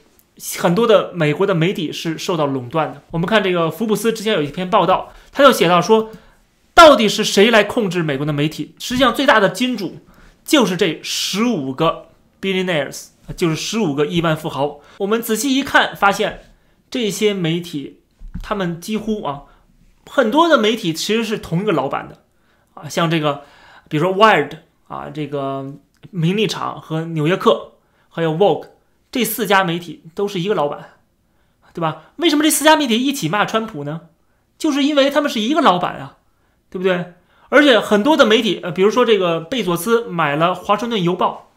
[0.57, 3.01] 很多的美国的媒体是受到垄断的。
[3.11, 6.11] 我们看这个福布斯之前有一篇报道，他就写到说，
[6.73, 8.75] 到底是谁来控制美国的媒体？
[8.77, 9.99] 实际上最大的金主
[10.43, 12.09] 就是这十五个
[12.41, 13.07] billionaires，
[13.37, 14.81] 就是十五个亿万富豪。
[14.97, 16.51] 我们仔细一看，发现
[16.91, 18.01] 这些媒体，
[18.43, 19.43] 他们几乎啊，
[20.05, 22.23] 很多的媒体其实是同一个老板的
[22.73, 23.43] 啊，像这个。
[23.89, 24.49] 比如说《Wired》
[24.89, 25.61] 啊，这个
[26.11, 27.51] 《名利场》和《纽约客》，
[28.09, 28.63] 还有《Vogue》
[29.17, 30.91] 这四家媒体都是一个老板，
[31.73, 32.03] 对吧？
[32.17, 34.01] 为什么这四家媒体一起骂川普呢？
[34.59, 36.17] 就是因为他们是一个老板啊，
[36.69, 37.13] 对不对？
[37.49, 41.49] 而且很多的媒体，呃，比如说这个贝佐斯买了《华盛顿邮报》，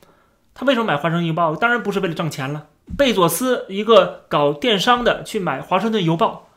[0.54, 1.52] 他为什么买《华盛顿邮报》？
[1.56, 2.68] 当然不是为了挣钱了。
[2.96, 6.48] 贝佐斯一个搞电商的去买《华盛顿邮报》，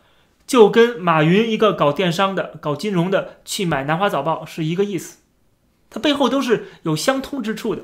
[0.47, 5.17] 就跟马云一个搞电商的、搞金融的去买《南华早报》是一个意思。
[5.89, 7.83] 它背后都是有相通之处的，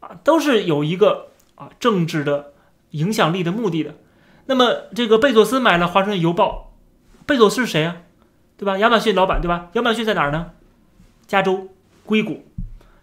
[0.00, 1.28] 啊，都是有一个
[1.78, 2.52] 政治的
[2.90, 3.94] 影响力的目的的。
[4.46, 6.74] 那么这个贝佐斯买了《华盛顿邮报》，
[7.26, 7.96] 贝佐斯是谁啊？
[8.56, 8.78] 对吧？
[8.78, 9.70] 亚马逊老板对吧？
[9.72, 10.52] 亚马逊在哪儿呢？
[11.26, 11.68] 加州
[12.04, 12.44] 硅谷，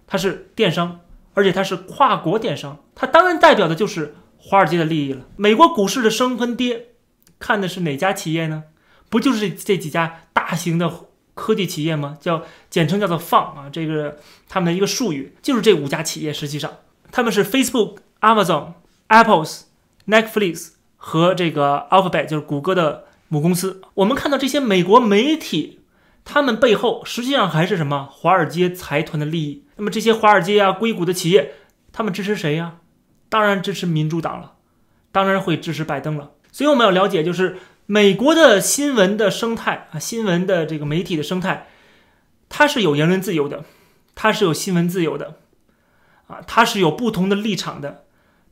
[0.08, 1.02] 它是电商，
[1.34, 5.26] 而且它是跨国电商，它当然代表的就是华尔街的利益了。
[5.36, 6.88] 美国股市的升跟跌，
[7.39, 8.63] 看的是哪家企业呢？
[9.10, 10.91] 不就是这几家大型的？
[11.34, 12.17] 科技企业吗？
[12.19, 14.17] 叫简称叫做放啊，这个
[14.50, 16.32] 他们的一个术语，就是这五家企业。
[16.32, 16.71] 实际上，
[17.10, 18.73] 他们是 Facebook、Amazon、
[19.10, 19.63] Apple's、
[20.07, 23.81] Netflix 和这个 Alphabet，就是谷歌的母公司。
[23.95, 25.81] 我们看到这些美国媒体，
[26.23, 28.07] 他们背后实际上还是什么？
[28.12, 29.65] 华尔街财团的利益。
[29.75, 31.55] 那么这些华尔街啊、硅谷的企业，
[31.91, 32.77] 他们支持谁呀？
[33.27, 34.53] 当然支持民主党了，
[35.12, 36.31] 当然会支持拜登了。
[36.51, 37.57] 所以我们要了解，就是。
[37.88, 41.67] 美国的新闻的生态啊，新闻的这个媒体的生态，
[42.47, 43.65] 它是有言论自由的，
[44.15, 45.39] 它是有新闻自由的，
[46.27, 48.05] 啊，它是有不同的立场的，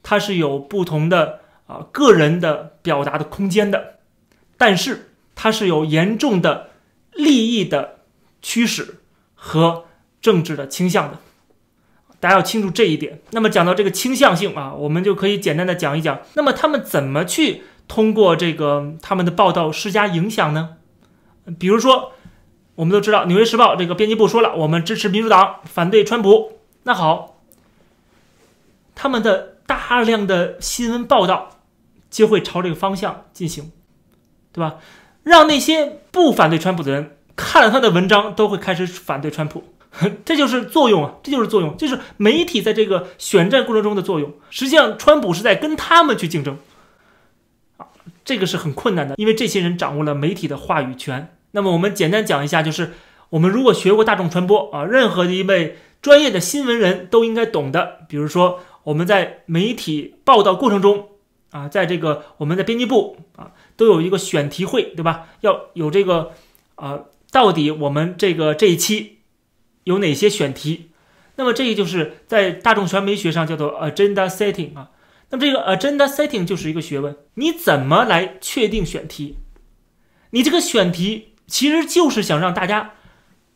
[0.10, 4.00] 它是有不同的啊个人的表达的空间的，
[4.58, 6.72] 但是它是有严重的
[7.12, 8.00] 利益的
[8.41, 8.95] 驱使
[9.36, 9.86] 和
[10.19, 11.19] 政治的倾向的，
[12.19, 13.22] 大家要清楚这一点。
[13.30, 17.62] 那么讲到这个倾向性啊，我们就可以简单的讲一讲，那么他们怎么去？
[17.88, 20.78] 通过这个他们的报道施加影响呢？
[21.60, 22.13] 比如说，
[22.74, 26.54] 我们都知道《纽约时报》这个编辑部说了，我们支持民主党，反对川普。
[26.82, 27.43] 那好，
[28.95, 31.60] 他们的大量的新闻报道
[32.10, 33.71] 就会朝这个方向进行，
[34.51, 34.77] 对吧？
[35.21, 39.63] 让那些不反对川普的人看了他的文章，都会开始反对川普。
[40.25, 44.34] 这就是作用啊，这就是作用，就是媒体在这个选战过程中的作用。
[44.49, 46.58] 实际上，川普是在跟他们去竞争
[47.77, 47.86] 啊。
[48.25, 51.36] 这个是很困难的，因为这些人掌握了媒体的话语权。
[51.51, 52.93] 那么我们简单讲一下，就是
[53.29, 58.05] 我们如果学过大众传播啊，任何一位专业的新闻人都应该懂的。
[58.08, 61.10] 比如说我们在媒体报道过程中
[61.52, 65.28] 啊，在这个我们的编辑部啊，都有一个选题会，对吧？
[65.41, 66.32] 要有这个
[66.73, 69.19] 啊，到底我们这个这一期
[69.84, 70.89] 有哪些选题？
[71.36, 74.89] 那么这个就是在大众传媒学上叫做 agenda setting 啊。
[75.30, 79.38] 那么这个 agenda setting 就是一个学问，你怎么来确定选题？
[80.32, 82.93] 你这个选题其实就是想让大家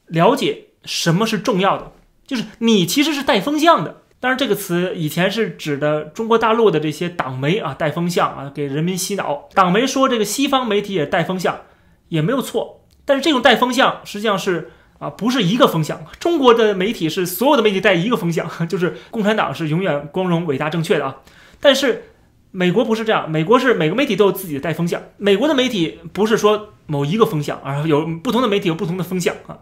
[0.06, 1.92] 了解什么是重要的，
[2.28, 4.03] 就是你其实是带风向的。
[4.24, 9.50] 当然，这个词以前是指的中国大陆的这些党媒啊，带风向啊，给人民洗脑。
[9.54, 11.60] 党媒说这个西方媒体也带风向，
[12.08, 12.86] 也没有错。
[13.04, 16.06] 但是这种带风向实际上是啊，不是一个风向。
[16.22, 21.18] 中国的媒体是所有的媒体带一个风向， 就是共产党是永远光荣、伟大、正确的啊。
[21.60, 22.04] 但是，
[22.52, 23.30] 美国不是这样。
[23.30, 25.02] 美国是每个媒体都有自己的带风向。
[25.18, 29.60] 美国的媒体不是说某一个风向，而有不同的媒体有不同的风向啊。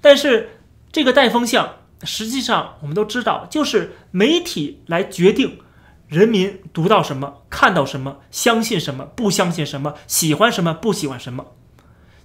[0.00, 0.48] 但是
[0.90, 5.60] 这个带风向，实际上我们都知道，就是媒体来决定
[6.06, 11.46] 人民读到什么、看到什么、相信什么、不相信什么、喜欢什么、不喜欢什么。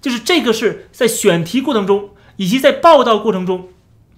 [0.01, 3.69] 就是这个是在选题过程中，以及在报道过程中，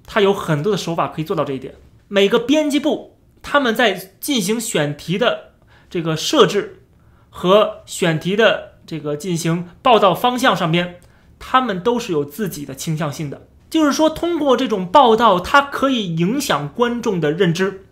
[0.05, 1.75] 它有很多的手法可以做到这一点。
[2.07, 3.13] 每个编辑部。
[3.47, 5.51] 他们在进行选题的
[5.87, 6.81] 这个设置
[7.29, 10.99] 和选题的这个进行报道方向上边，
[11.37, 13.45] 他们都是有自己的倾向性的。
[13.75, 17.83] 就是说，通过这种报道，它可以影响观众的认知，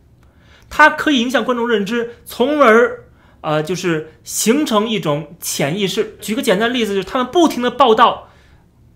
[0.69, 3.03] 它可以影响观众认知，从而
[3.41, 6.15] 呃，就是形成一种潜意识。
[6.21, 8.29] 举个简单例子，就是他们不停的报道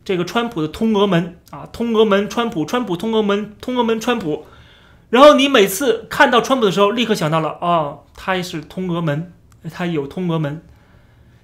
[0.06, 4.46] 这个川普的通俄门啊，通俄门，川普，川普通俄门，通俄门，川普。
[5.10, 9.34] 然后你每次看到川普的时候，立刻想到了哦，他也是通俄门，
[9.70, 10.62] 他有通俄门，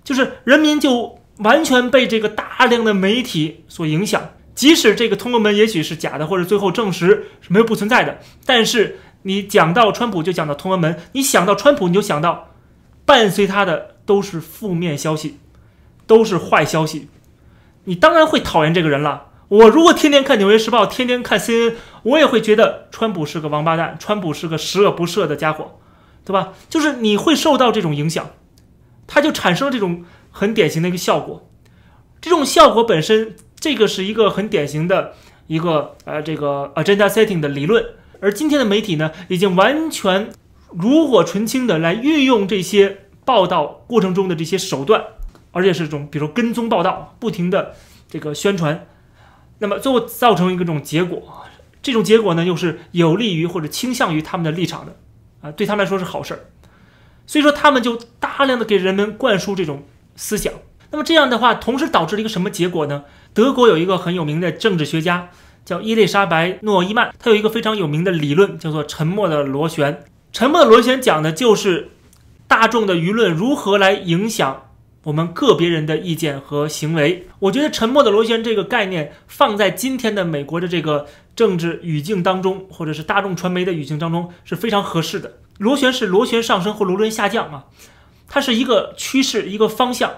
[0.05, 4.29] 就是人民就完全被这个大量的媒体所影响。
[4.55, 12.49] 即使这个通俄门也许是假的，或者最后证实是没有不存在的，但是你讲到川普就讲到通俄门，你想到川普你就想到
[13.03, 15.39] 伴随他的都是负面消息，
[16.05, 17.07] 都是坏消息，
[17.85, 19.29] 你当然会讨厌这个人了。
[19.47, 25.79] 我如果天天看《纽约时报》，天天看 CNN，我也会觉得川普是个王八蛋，川普是个十恶不赦的家伙，
[26.23, 26.53] 对吧？
[26.69, 28.29] 就是你会受到这种影响，
[29.07, 31.49] 它就产生了这种很典型的一个效果。
[32.21, 33.35] 这种效果本身。
[33.63, 35.13] 这个是一个很典型的
[35.47, 37.81] 一个呃，这个 agenda setting 的理论，
[38.19, 40.29] 而今天的媒体呢，已经完全
[40.71, 45.01] 炉火纯青的来运用这些报道过程中的这些手段，
[45.53, 47.73] 而且是种比如说跟踪报道，不停的
[48.09, 48.85] 这个宣传，
[49.59, 51.45] 那么最后造成一个这种结果，
[51.81, 54.97] 这种结果呢，又是有利于或者倾向于他们的立场的，
[55.39, 56.39] 啊，对他们来说是好事儿，
[57.25, 59.83] 所以说他们就大量的给人们灌输这种
[60.17, 60.53] 思想。
[60.91, 63.05] 那么这样的话，同时导致了一个什么结果呢？
[63.33, 65.29] 德国有一个很有名的政治学家
[65.65, 70.03] 叫伊丽莎白·诺伊曼，他有一个非常有名的理论，叫做“沉默的螺旋”。
[70.31, 71.89] 沉默的螺旋讲的就是
[72.47, 74.63] 大众的舆论如何来影响
[75.03, 77.27] 我们个别人的意见和行为。
[77.39, 85.39] 我觉得“沉默的螺旋”这个概念放在今天的美国的这个政治语境当中，或者是大众传媒的语境当中是非常合适的。
[85.57, 87.65] 螺旋是螺旋上升或螺旋下降啊，
[88.27, 90.11] 它是一个趋势，一个方向。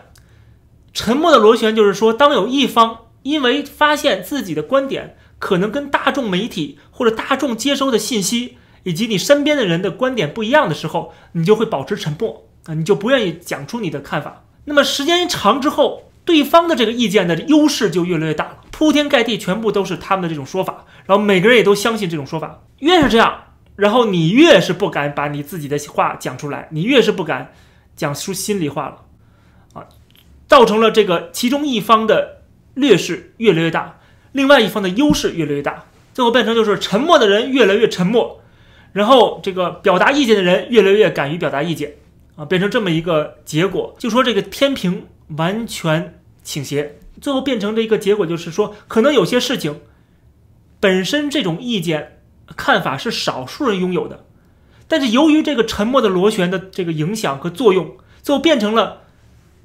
[0.93, 14.45] 沉默的螺旋就是说，当有一方因为发现自己的观点可能跟大众媒体或者大众接收的信息以及你身边的人的观点不一样的时候，你就会保持沉默啊，你就不愿意讲出你的看法。
[14.65, 22.61] 那么时间一长之后，对方的这个意见的优势就越来越大了，铺天盖地全部都是他们的这种说法，然后每个人也都相信这种说法。
[22.77, 27.53] 越是这样，然后你越是不敢把你自己的话讲出来，你越是不敢
[27.95, 29.01] 讲出心里话了。
[29.73, 29.88] 啊
[30.47, 32.43] 造成了这个其中一方的
[32.75, 33.99] 劣势越来越大，
[34.31, 38.41] 另外一方的优势越来越大，最后变成就是沉默的人越来越沉默，
[38.93, 41.93] 然后这个表达意见的人越来越敢于表达意见，
[42.35, 45.07] 啊，变成这么一个结果，就说这个天平
[45.38, 49.81] 完全倾斜，最后变成的一个结果就是说，可能有些事情
[50.79, 52.19] 本身这种意见
[52.55, 54.25] 看法是少数人拥有的，
[54.88, 59.01] 但是由于这个沉默的螺旋的这个影响和作用，最后变成了。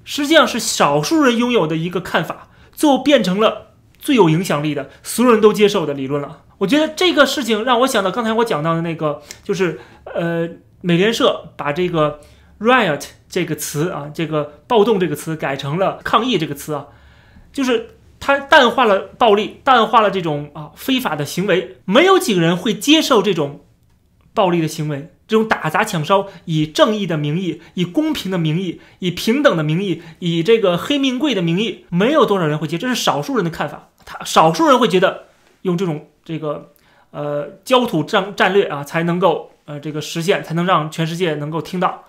[0.02, 2.48] 实际上是少数人拥有的一个看法，
[2.80, 6.44] 最后变成了最有影响力的、所有人都接受的理论了。
[6.56, 9.78] 我觉得这个事情让我想到刚才我讲到的那个，就是
[10.14, 10.48] 呃，
[10.80, 12.20] 美联社把这个
[12.58, 16.86] riot 这个词啊，这个暴动这个词改成了抗议这个词啊，
[17.52, 23.66] 就是它淡化了暴力，淡化了这种啊非法的行为，没有几个人会接受这种
[24.32, 25.12] 暴力的行为。
[25.30, 33.90] 这种打砸抢烧，以正义的名义，以公平的名义，以平等的名义，以这个黑命贵的名义，没有多少人会接，这是少数人的看法。
[34.04, 35.26] 他少数人会觉得
[35.62, 36.72] 用这种这个
[37.12, 42.06] 呃焦土战战略啊，才能够呃这个实现，才能让全世界能够听到。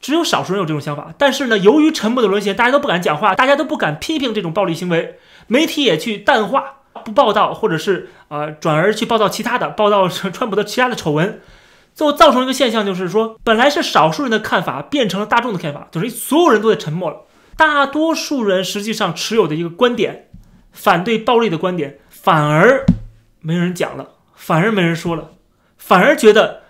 [0.00, 1.12] 只有少数人有这种想法。
[1.18, 11.40] 但是呢，由于沉默的沦陷，大家都不敢讲话，大家都不敢批评这种暴力行为，媒体也去淡化不报道，或者是啊转而去报道其他的，报道川普的其他的丑闻。
[11.98, 17.22] 最后造成一个现象，就是说，本来是少数人的看法变成了大众的看法，等于所有人都在沉默了。
[17.56, 20.28] 大多数人实际上持有的一个观点，
[20.70, 22.86] 反对暴力的观点，反而
[23.40, 25.30] 没人讲了，反而没人说了，
[25.76, 26.62] 反而觉得，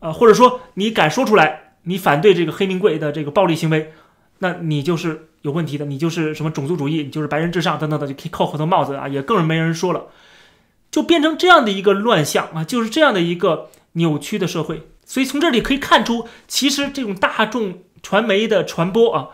[0.00, 3.92] 呃，或者说你敢说出来，你反对这个黑名贵的这个暴力行为，
[4.40, 10.06] 那你就是有问题的，你就是什么种族主义，你就是白人至上等等的，就可以扣很多帽子啊，也更是没人说了，
[10.90, 13.68] 就变成这样的一个乱象啊，就是这样的一个。
[13.94, 19.30] 扭曲的社会，所以从这里可以看出，其实这种大众传媒的传播啊，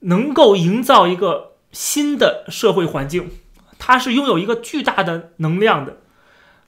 [0.00, 3.30] 能够营造一个新的社会环境，
[3.78, 5.98] 它是拥有一个巨大的能量的，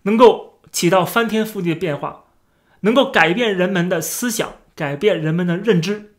[0.03, 2.25] 能够起到翻天覆地的变化，
[2.81, 6.15] 能够改变人们的思想，改变人们的认知，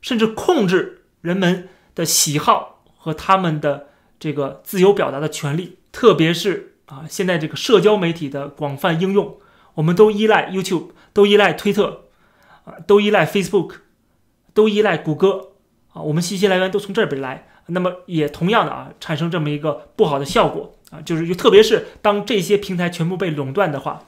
[0.00, 9.36] 甚至控制人们的喜好和他们的这个自由表达的权利，特别是啊，现在这个社交媒体的广泛应用。
[9.74, 12.04] 我们都依赖 YouTube，都依赖推特，
[12.64, 13.76] 啊，都依赖 Facebook，
[14.52, 15.52] 都依赖谷歌，
[15.92, 17.48] 啊，我们信息来源都从这边来。
[17.66, 24.04] 那么也同样的啊，产生这么一个不好的效果啊，就是就特别是当这些平台全部被垄断的话，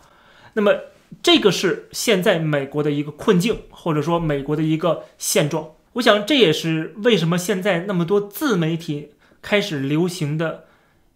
[0.55, 0.75] 那么
[1.23, 5.71] 这个是现在美国的一个困境，或者说美国的一个现状。
[5.95, 10.65] 我想这也是为什么现在那么多自媒体开始流行的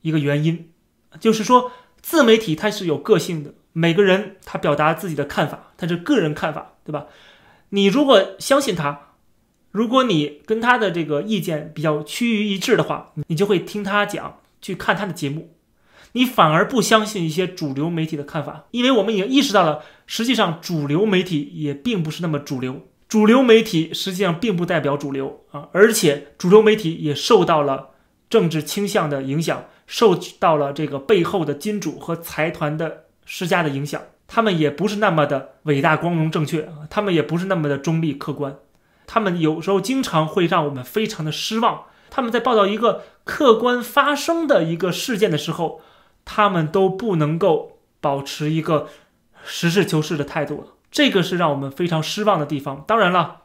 [0.02, 0.70] 一个原因，
[1.18, 3.54] 就是说自媒体它是有个性的。
[3.72, 7.06] 每个人他表达自己的看法，他是个人看法，对吧？
[7.70, 9.14] 你如果相信他，
[9.70, 15.54] 如果你跟他的这个意见比较趋于一致的话，你就会听他讲，去看他的节目，
[16.12, 27.90] 你反而不相信一些主流媒体的看法，因为我们已经意识到了，实际上主流媒体也并不是那么主流，主流媒体实际上并不代表主流啊，而且主流媒体也受到了
[28.30, 38.56] 政治倾向的影响，受到了这个背后的金主和财团的施加的影响，他们也不是那么的伟大、光荣、正确啊，他们也不是那么的中立、客观。
[39.06, 41.84] 他们有时候经常会让我们非常的失望。
[42.08, 45.82] 他们在报道一个客观发生的一个事件的时候，
[46.24, 48.88] 他们都不能够保持一个
[49.44, 52.82] 实事求是的态度了，这个是让我们非常失望的地方。
[52.86, 53.42] 当然了，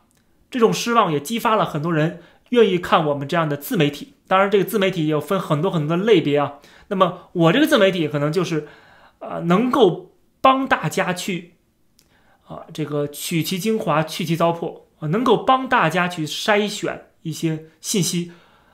[0.50, 4.14] 这种失望也激发了很多人愿意看我们这样的自媒体。
[4.28, 6.54] 当然，这个自媒体也有分很多很多的类别啊。
[6.88, 8.68] 那么我这个自媒体可能就是，
[9.30, 10.12] 呃，能够
[10.42, 11.54] 帮大家去，
[12.46, 15.08] 啊，这个取其精华，去其糟粕啊。
[15.08, 18.32] 能够帮大家去筛选一些信息，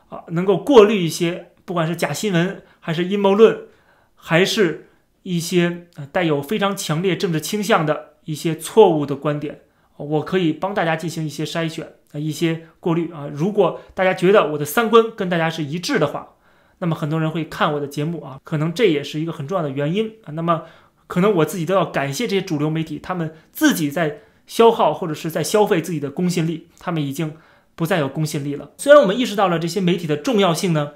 [0.09, 3.67] 啊，能够过滤一些，不管是假新闻，还是阴谋论，
[4.15, 4.89] 还是
[5.23, 9.61] 一些带有非常强烈政治倾向的一些错误的观点，
[9.97, 13.29] 我可以帮大家进行一些筛选啊，一些过滤啊。
[13.31, 16.35] 如果大家觉得我的三观跟大家是一致的话，
[16.79, 20.31] 那么很多人会看我的节目啊，可能这也是一个很重要的原因啊。
[20.33, 20.63] 那么
[21.07, 24.21] 可能我自己都要感谢这些主流媒体，他们自己在。
[24.49, 27.35] 消耗或者是在消费自己的公信力，他们已经
[27.75, 28.71] 不再有公信力了。
[28.79, 30.93] 虽然我们意识到了这些媒体的重要性呢，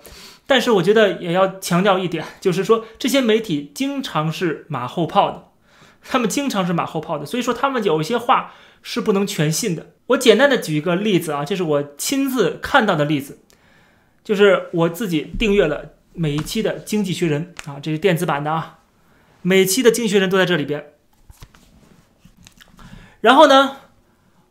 [0.47, 5.43] 但是我觉得也要强调一点，就是说这些媒体经常是马后炮的，
[6.01, 9.91] 他们经常是马后炮的，所以说他们有一些话是不能全信的。
[10.07, 13.37] 我简单的举一个例子啊，这是我亲自看到的例子，
[14.23, 18.79] 就是我自己订阅了每一期的《经济学人》啊，这是电子版的啊，
[19.41, 20.93] 每期的《经济学人》都在这里边。
[23.21, 23.77] 然后呢，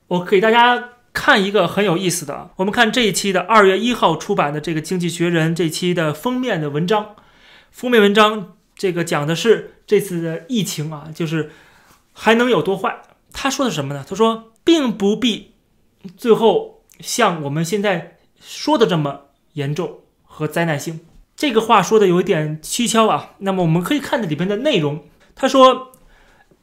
[0.08, 2.50] 我给大家看一个很有意思的。
[2.56, 7.16] 我们看这一期的二月一号出版的这个《经济学人》这期的封面的文章。
[7.70, 11.50] 封面文章这个讲的是这次的疫情啊，就是
[12.12, 13.02] 还能有多坏？
[13.32, 14.04] 他说的什么呢？
[14.06, 15.54] 他说，并不必
[16.16, 20.99] 最后像我们现在说的这么严重和灾难性。
[21.35, 23.35] 这个话说的有一点蹊跷啊。
[23.39, 25.03] 那么我们可以看这里边的内容。
[25.35, 25.91] 他说。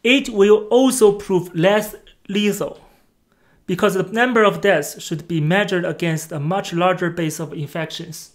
[0.06, 1.94] It will also prove less
[2.28, 2.76] lethal
[3.66, 8.26] because the number of deaths should be measured against a much larger base of infections.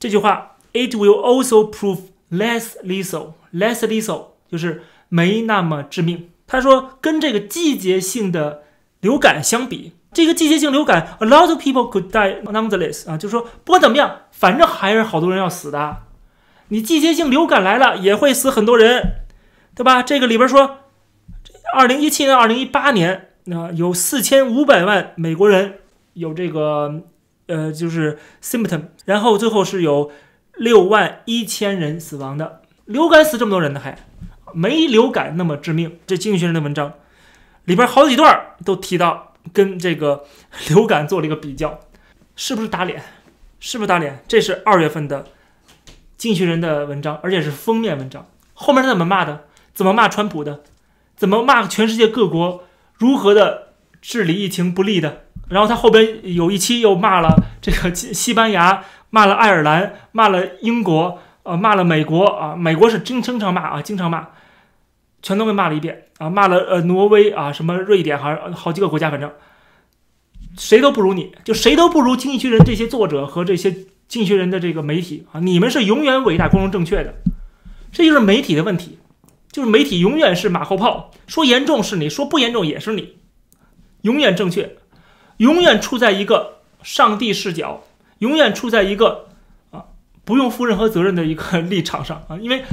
[0.00, 3.34] 这句话，it will also prove less lethal.
[3.52, 6.30] Less lethal 就是没那么致命。
[6.48, 8.64] 他说，跟这个季节性的
[9.00, 15.97] 流感相比， 这个季节性流感，a lot of people could die nonetheless 啊，就是说不管怎么样，反正还是好多人要死的。
[16.69, 19.17] 你季节性流感来了，也会死很多人。
[19.77, 20.01] 对吧？
[20.01, 20.77] 这个里边说，
[21.73, 25.79] 二零一七年、二零一八年，那有四千五百万美国人
[26.13, 27.01] 有这个，
[27.47, 30.09] 呃，就是 symptom，然后最后是有
[30.53, 32.61] 六万一千人死亡的。
[32.85, 33.97] 流感死这么多人呢，还
[34.53, 35.99] 没流感那么致命。
[36.07, 36.93] 这经济学人的文章
[37.65, 40.25] 里边好几段都提到跟这个
[40.69, 41.79] 流感做了一个比较，
[42.35, 43.01] 是不是打脸？
[43.59, 44.23] 是不是打脸？
[44.27, 45.25] 这是二月份的
[46.17, 48.25] 经济学人的文章，而且是封面文章。
[48.53, 49.45] 后面他怎么骂的？
[49.73, 50.61] 怎么骂川普的？
[51.15, 52.65] 怎么骂全世界各国
[52.97, 55.23] 如何的治理疫情不利的？
[55.49, 62.55] 然后他后边有一期又骂了这个西班牙，骂了爱尔兰，骂了英国，呃，骂了美国啊。
[62.55, 64.27] 美国是经经常骂啊，经常骂，
[65.25, 66.29] 全都被骂了一遍啊。
[66.29, 69.31] 骂了呃挪威啊，什么瑞典，还好几个国家，反正
[70.55, 73.71] 谁都不如你，就谁都不如《经济学人》这些作者和这些
[74.07, 75.39] 《经济学人》的这个媒体啊。
[75.39, 77.15] 你们是永远伟大、光荣、正确的，
[77.91, 78.99] 这就是媒体的问题。
[79.51, 83.15] 就是媒体永远是马后炮，说严重是你，说不严重也是你，
[84.01, 84.75] 永远正确，
[85.37, 87.81] 永远处在一个上帝视角，
[88.19, 89.29] 永远处在一个
[89.71, 89.85] 啊
[90.25, 92.65] 不用负任何责任的一个 立场上啊，因为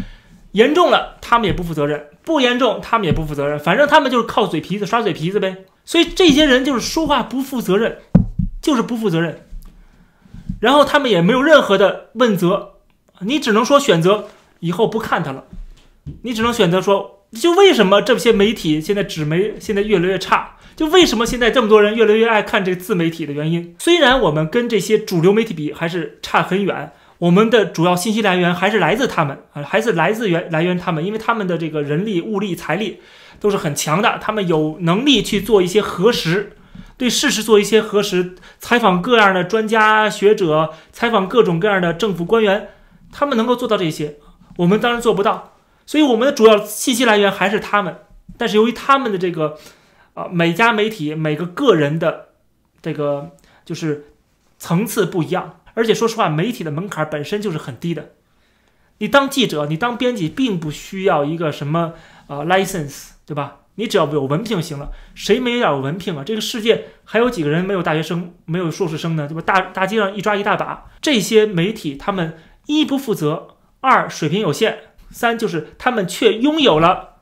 [0.53, 5.65] 严重了他们也不负责任，不严重他们也不负责任，反正他们就是靠嘴皮子耍嘴皮子呗。
[5.85, 7.99] 所以这些人就是说话不负责任，
[8.63, 9.45] 就是不负责任，
[10.61, 12.75] 然后他们也没有任何的问责，
[13.21, 14.29] 你只能说选择
[14.61, 15.45] 以后不看他了。
[16.23, 20.57] 你只能选择说，就为什么这些媒体现在纸媒现在越来越差？
[20.75, 23.75] 就为什么现在这么多人越来越爱看这个自媒体的原因？
[23.79, 26.93] 虽然我们跟这些主流媒体比还是差很远，
[27.23, 33.01] 我们的主要信息来源还是来自他们啊，还是来自源来源他们，因为他们的这个人力、物力、财力
[33.39, 36.57] 都是很强的，他们有能力去做一些核实，
[36.97, 42.71] 对事实做一些核实，采访各样的专家学者，采访各种各样的政府官员，
[43.13, 44.17] 他们能够做到这些，
[44.57, 45.53] 我们当然做不到。
[45.87, 47.99] 所以我们的主要信息来源还是他们，
[48.37, 49.57] 但是由于他们的这个，
[50.15, 52.31] 啊，每家媒体每个个人的
[52.83, 53.31] 这个
[53.65, 54.07] 就是
[54.59, 55.61] 层次不一样。
[55.75, 58.13] 而且说实话，媒体的门槛本身就是很低的。
[58.99, 61.95] 你当记者，你当编辑，并不需要一个什么
[62.29, 63.57] 呃 license，对吧？
[63.75, 64.93] 你只要有文凭就行了。
[65.15, 66.23] 谁没有文凭啊？
[66.23, 69.27] 这个世界还有几个人没有大学生、没有硕士生呢？
[69.27, 69.41] 对吧？
[69.41, 70.91] 大大街上一抓一大把。
[71.01, 74.79] 这些媒体，他们一不负责，二水平有限，
[75.11, 77.17] 三就是他们却拥有了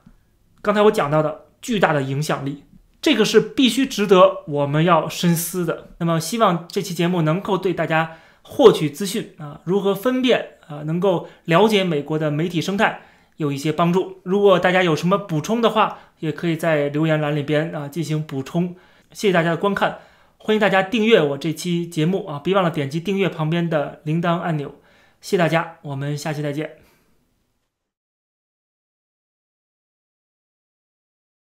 [0.60, 2.64] 刚才我讲到的巨大的影响力。
[3.00, 5.92] 这个是必须值得我们要深思的。
[5.98, 8.18] 那么，希望这期节目能够对大家。
[8.52, 13.02] 获取资讯啊，如何分辨啊，能够了解美国的媒体生态
[13.36, 14.18] 有一些帮助。
[14.24, 18.74] 如果大家有什么补充的话，也可以在留言栏里边啊进行补充。
[19.12, 19.98] 谢谢大家的观看，
[20.36, 24.74] 欢迎大家订阅我这期节目啊，别忘了点击订阅旁边的铃铛按钮。
[25.20, 26.89] 谢谢大家，我们下期再见。